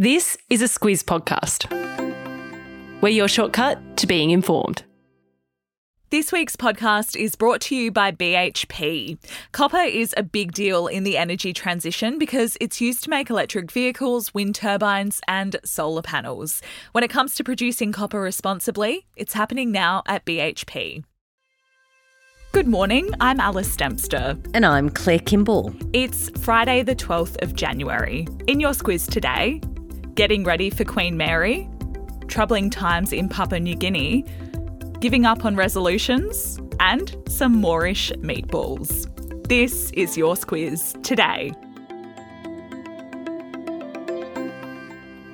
[0.00, 1.70] This is a Squiz podcast.
[3.02, 4.82] We're your shortcut to being informed.
[6.08, 9.18] This week's podcast is brought to you by BHP.
[9.52, 13.70] Copper is a big deal in the energy transition because it's used to make electric
[13.70, 16.62] vehicles, wind turbines, and solar panels.
[16.92, 21.04] When it comes to producing copper responsibly, it's happening now at BHP.
[22.52, 24.36] Good morning, I'm Alice Dempster.
[24.54, 25.72] And I'm Claire Kimball.
[25.92, 28.26] It's Friday, the 12th of January.
[28.48, 29.60] In your Squiz today,
[30.14, 31.68] getting ready for Queen Mary,
[32.28, 34.24] troubling times in Papua New Guinea,
[35.00, 39.06] giving up on resolutions, and some moreish meatballs.
[39.48, 41.52] This is your Squiz today.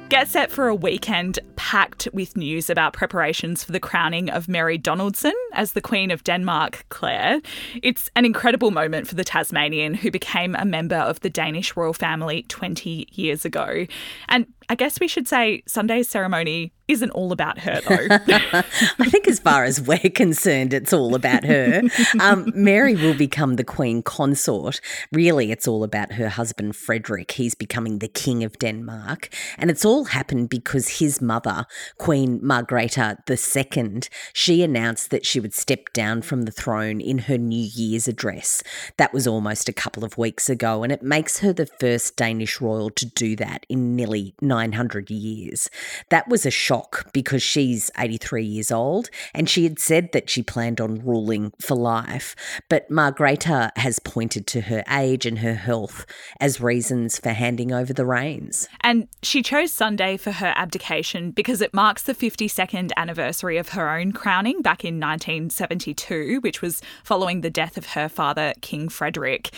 [0.08, 4.78] Get set for a weekend packed with news about preparations for the crowning of Mary
[4.78, 7.40] Donaldson as the Queen of Denmark, Claire.
[7.82, 11.92] It's an incredible moment for the Tasmanian who became a member of the Danish royal
[11.92, 13.86] family 20 years ago.
[14.28, 18.06] And I guess we should say Sunday's ceremony isn't all about her, though.
[18.98, 21.82] I think, as far as we're concerned, it's all about her.
[22.20, 24.80] Um, Mary will become the Queen consort.
[25.12, 27.32] Really, it's all about her husband, Frederik.
[27.32, 29.28] He's becoming the King of Denmark.
[29.58, 31.66] And it's all happened because his mother,
[31.98, 34.00] Queen Margrethe II,
[34.32, 38.64] she announced that she would step down from the throne in her New Year's address.
[38.96, 42.60] That was almost a couple of weeks ago, and it makes her the first Danish
[42.60, 45.70] royal to do that in nearly 900 years.
[46.08, 50.42] That was a shock because she's 83 years old and she had said that she
[50.42, 52.34] planned on ruling for life.
[52.68, 56.06] But Margrethe has pointed to her age and her health
[56.40, 58.68] as reasons for handing over the reins.
[58.80, 63.88] And she chose Sunday for her abdication because it marks the 52nd anniversary of her
[63.96, 64.98] own crowning back in
[65.44, 69.50] 1972, which was following the death of her father, King Frederik.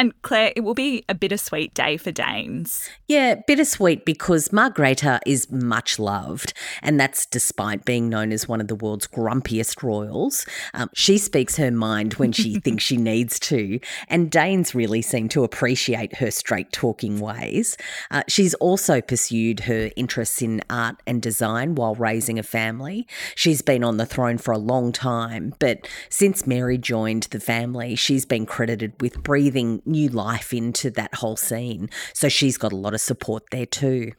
[0.00, 2.88] And Claire, it will be a bittersweet day for Danes.
[3.06, 8.68] Yeah, bittersweet because Margrethe is much loved, and that's despite being known as one of
[8.68, 10.46] the world's grumpiest royals.
[10.72, 15.28] Um, she speaks her mind when she thinks she needs to, and Danes really seem
[15.28, 17.76] to appreciate her straight talking ways.
[18.10, 23.06] Uh, she's also pursued her interests in art and design while raising a family.
[23.34, 27.96] She's been on the throne for a long time, but since Mary joined the family,
[27.96, 31.90] she's been credited with breathing new life into that whole scene.
[32.14, 34.12] So she's got a lot of support there too.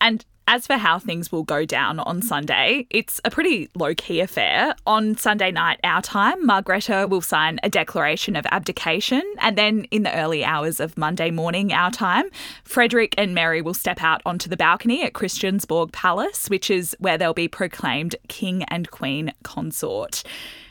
[0.00, 4.20] And as for how things will go down on Sunday, it's a pretty low key
[4.20, 4.74] affair.
[4.86, 9.22] On Sunday night, our time, Margrethe will sign a declaration of abdication.
[9.40, 12.30] And then in the early hours of Monday morning, our time,
[12.64, 17.18] Frederik and Mary will step out onto the balcony at Christiansborg Palace, which is where
[17.18, 20.22] they'll be proclaimed King and Queen Consort.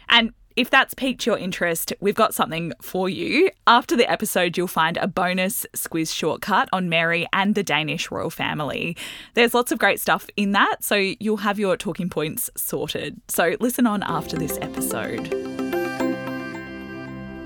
[0.10, 3.52] And if that's piqued your interest, we've got something for you.
[3.68, 8.32] After the episode, you'll find a bonus squiz shortcut on Mary and the Danish royal
[8.32, 8.98] family.
[9.36, 13.22] There's lots of great stuff in that, so you'll have your talking points sorted.
[13.28, 15.32] So listen on after this episode.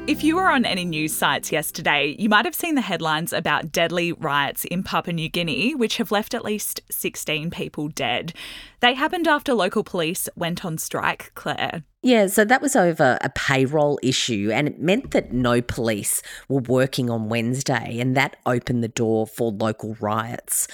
[0.07, 3.73] If you were on any news sites yesterday, you might have seen the headlines about
[3.73, 8.33] deadly riots in Papua New Guinea, which have left at least 16 people dead.
[8.79, 11.83] They happened after local police went on strike, Claire.
[12.03, 16.61] Yeah, so that was over a payroll issue, and it meant that no police were
[16.61, 20.67] working on Wednesday, and that opened the door for local riots.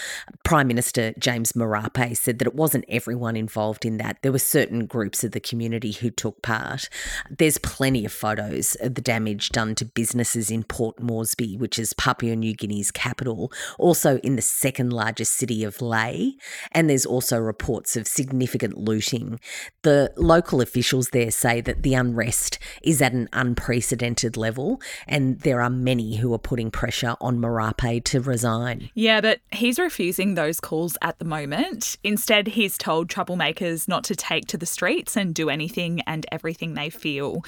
[0.45, 4.21] Prime Minister James Marape said that it wasn't everyone involved in that.
[4.21, 6.87] There were certain groups of the community who took part.
[7.29, 11.91] There's plenty of photos of the damage done to businesses in Port Moresby, which is
[11.91, 16.37] Papua New Guinea's capital, also in the second largest city of Lae,
[16.71, 19.41] and there's also reports of significant looting.
[19.81, 25.61] The local officials there say that the unrest is at an unprecedented level, and there
[25.61, 28.91] are many who are putting pressure on Marape to resign.
[28.93, 31.97] Yeah, but he's refusing those calls at the moment.
[32.03, 36.75] Instead, he's told troublemakers not to take to the streets and do anything and everything
[36.75, 37.43] they feel.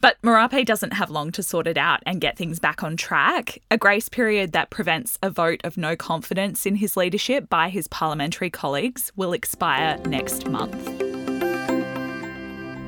[0.00, 3.62] But Marape doesn't have long to sort it out and get things back on track.
[3.70, 7.88] A grace period that prevents a vote of no confidence in his leadership by his
[7.88, 11.03] parliamentary colleagues will expire next month.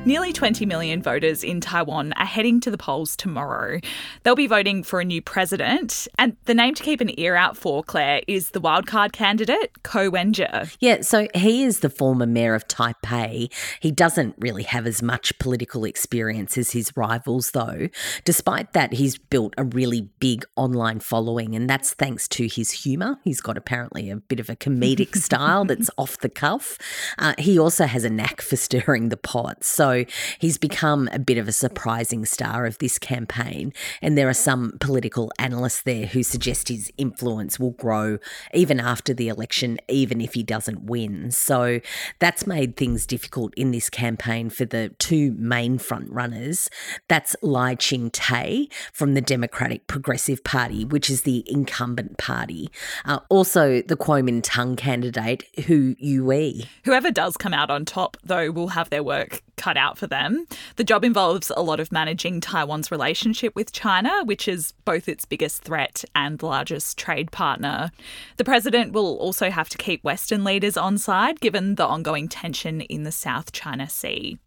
[0.07, 3.81] Nearly 20 million voters in Taiwan are heading to the polls tomorrow.
[4.23, 7.57] They'll be voting for a new president, and the name to keep an ear out
[7.57, 10.47] for, Claire, is the wildcard candidate, Ko Wen-je.
[10.79, 13.51] Yeah, so he is the former mayor of Taipei.
[13.81, 17.89] He doesn't really have as much political experience as his rivals, though.
[18.23, 23.19] Despite that, he's built a really big online following, and that's thanks to his humour.
[23.25, 26.77] He's got apparently a bit of a comedic style that's off the cuff.
[27.19, 29.65] Uh, he also has a knack for stirring the pot.
[29.65, 29.96] So
[30.39, 33.73] He's become a bit of a surprising star of this campaign.
[34.01, 38.19] And there are some political analysts there who suggest his influence will grow
[38.53, 41.31] even after the election, even if he doesn't win.
[41.31, 41.79] So
[42.19, 46.69] that's made things difficult in this campaign for the two main front runners.
[47.07, 52.69] That's Lai Ching-te from the Democratic Progressive Party, which is the incumbent party.
[53.05, 56.65] Uh, also, the Kuomintang candidate, Hou Yu-ih.
[56.83, 60.47] Whoever does come out on top, though, will have their work cut out for them.
[60.77, 65.25] The job involves a lot of managing Taiwan's relationship with China, which is both its
[65.25, 67.91] biggest threat and largest trade partner.
[68.37, 72.81] The president will also have to keep Western leaders on side given the ongoing tension
[72.81, 74.39] in the South China Sea.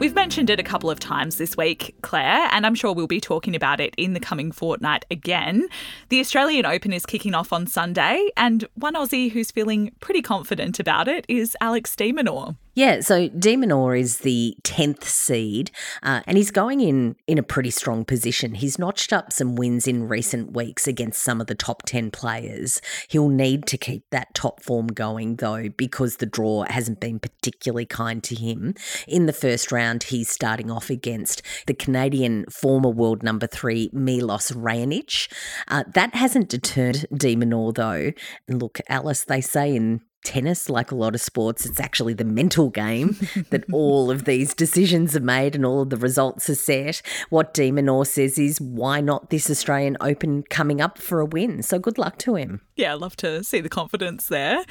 [0.00, 3.20] We've mentioned it a couple of times this week, Claire, and I'm sure we'll be
[3.20, 5.68] talking about it in the coming fortnight again.
[6.08, 10.80] The Australian Open is kicking off on Sunday, and one Aussie who's feeling pretty confident
[10.80, 12.56] about it is Alex Minaur.
[12.74, 15.72] Yeah, so de Minaur is the 10th seed,
[16.04, 18.54] uh, and he's going in in a pretty strong position.
[18.54, 22.80] He's notched up some wins in recent weeks against some of the top 10 players.
[23.08, 27.86] He'll need to keep that top form going, though, because the draw hasn't been particularly
[27.86, 28.74] kind to him.
[29.08, 34.52] In the first round, he's starting off against the Canadian former world number three, Milos
[34.52, 35.28] Raonic.
[35.66, 38.12] Uh, that hasn't deterred de Minaur, though.
[38.46, 42.24] And look, Alice, they say in tennis, like a lot of sports, it's actually the
[42.24, 43.16] mental game
[43.50, 47.02] that all of these decisions are made and all of the results are set.
[47.30, 51.62] What de Minaur says is, why not this Australian Open coming up for a win?
[51.62, 52.60] So good luck to him.
[52.76, 54.64] Yeah, I'd love to see the confidence there.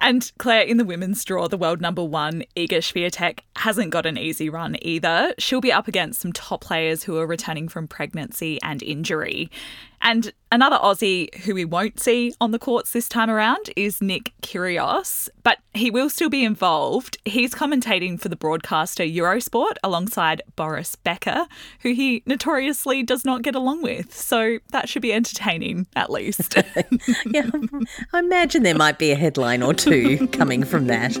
[0.00, 4.18] And Claire, in the women's draw, the world number one, Iga Swiatek, hasn't got an
[4.18, 5.34] easy run either.
[5.38, 9.50] She'll be up against some top players who are returning from pregnancy and injury.
[10.04, 14.34] And another Aussie who we won't see on the courts this time around is Nick
[14.42, 17.16] Kyrgios, but he will still be involved.
[17.24, 21.46] He's commentating for the broadcaster Eurosport alongside Boris Becker,
[21.80, 24.14] who he notoriously does not get along with.
[24.14, 26.54] So that should be entertaining, at least.
[27.26, 27.48] yeah,
[28.12, 31.14] I imagine there might be a headline or two coming from that.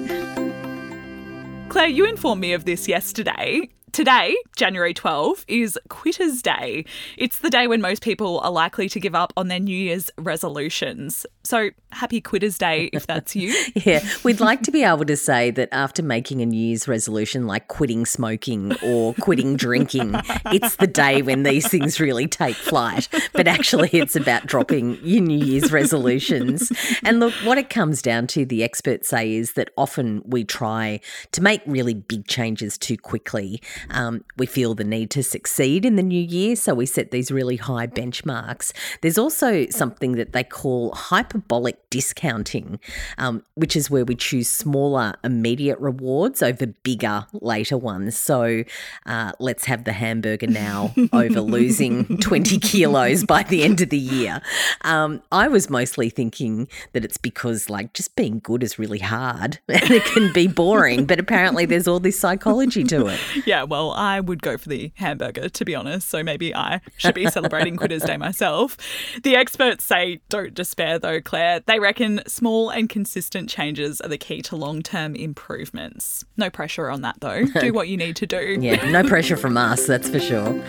[1.70, 3.70] Claire, you informed me of this yesterday.
[3.94, 6.84] Today, January 12, is Quitters Day.
[7.16, 10.10] It's the day when most people are likely to give up on their New Year's
[10.18, 11.24] resolutions.
[11.44, 13.54] So, happy Quitters Day if that's you.
[13.74, 17.46] yeah, we'd like to be able to say that after making a New Year's resolution
[17.46, 20.14] like quitting smoking or quitting drinking,
[20.46, 23.08] it's the day when these things really take flight.
[23.32, 26.72] But actually, it's about dropping your New Year's resolutions.
[27.02, 31.00] And look, what it comes down to, the experts say, is that often we try
[31.32, 33.60] to make really big changes too quickly.
[33.90, 37.30] Um, we feel the need to succeed in the new year, so we set these
[37.30, 38.72] really high benchmarks.
[39.00, 42.80] There's also something that they call hyperbolic discounting,
[43.18, 48.18] um, which is where we choose smaller immediate rewards over bigger later ones.
[48.18, 48.64] So
[49.06, 53.98] uh, let's have the hamburger now over losing 20 kilos by the end of the
[53.98, 54.42] year.
[54.80, 59.60] Um, I was mostly thinking that it's because, like, just being good is really hard
[59.68, 63.20] and it can be boring, but apparently there's all this psychology to it.
[63.46, 66.08] Yeah, well, I would go for the hamburger, to be honest.
[66.08, 68.76] So maybe I should be celebrating Quitters Day myself.
[69.22, 71.60] The experts say don't despair, though, Claire.
[71.60, 76.24] They reckon small and consistent changes are the key to long term improvements.
[76.36, 77.44] No pressure on that, though.
[77.44, 78.56] Do what you need to do.
[78.60, 80.64] yeah, no pressure from us, that's for sure.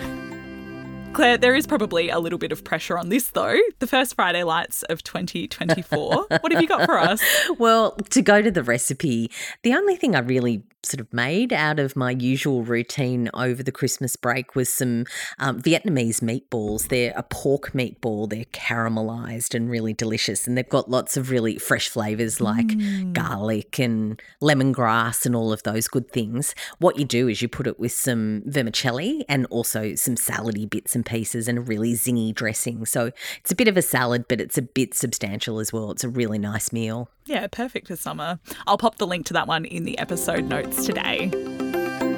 [1.14, 3.58] Claire, there is probably a little bit of pressure on this, though.
[3.80, 6.28] The first Friday Lights of 2024.
[6.42, 7.24] what have you got for us?
[7.58, 9.32] Well, to go to the recipe,
[9.64, 13.72] the only thing I really sort of made out of my usual routine over the
[13.72, 15.06] Christmas break was some
[15.40, 16.88] um, Vietnamese meatballs.
[16.90, 20.48] They're a pork meatball, they're caramelized and really delicious.
[20.48, 23.14] And they've got lots of really fresh flavors like mm.
[23.14, 26.54] garlic and lemongrass and all of those good things.
[26.80, 30.96] What you do is you put it with some vermicelli and also some salady bits
[30.96, 32.86] and pieces and a really zingy dressing.
[32.86, 35.92] So it's a bit of a salad, but it's a bit substantial as well.
[35.92, 37.10] It's a really nice meal.
[37.26, 38.40] Yeah, perfect for summer.
[38.68, 41.32] I'll pop the link to that one in the episode notes today.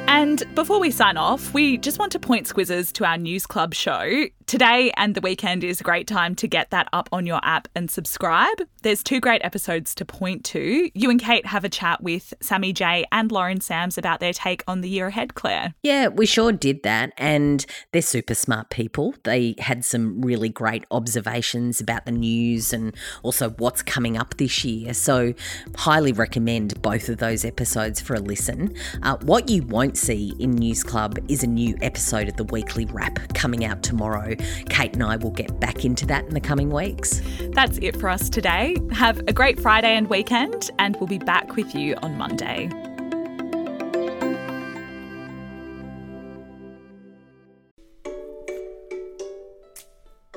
[0.08, 3.74] And before we sign off, we just want to point squizzes to our News Club
[3.74, 4.26] show.
[4.48, 7.68] Today and the weekend is a great time to get that up on your app
[7.76, 8.56] and subscribe.
[8.82, 10.90] There's two great episodes to point to.
[10.94, 14.64] You and Kate have a chat with Sammy J and Lauren Sams about their take
[14.66, 15.74] on the year ahead, Claire.
[15.84, 17.12] Yeah, we sure did that.
[17.18, 19.16] And they're super smart people.
[19.26, 24.64] They had some really great observations about the news and also what's coming up this
[24.64, 24.94] year.
[24.94, 25.34] So,
[25.76, 28.74] highly recommend both of those episodes for a listen.
[29.04, 32.86] Uh, what you won't see in News Club is a new episode of the weekly
[32.86, 34.37] wrap coming out tomorrow.
[34.70, 37.22] Kate and I will get back into that in the coming weeks.
[37.54, 38.76] That's it for us today.
[38.92, 42.70] Have a great Friday and weekend, and we'll be back with you on Monday.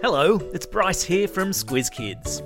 [0.02, 2.42] Hello, it's Bryce here from Squiz Kids.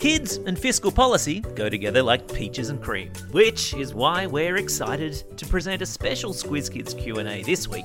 [0.00, 5.22] Kids and fiscal policy go together like peaches and cream, which is why we're excited
[5.36, 7.84] to present a special Squiz Kids Q&A this week